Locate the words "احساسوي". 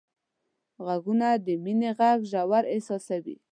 2.73-3.35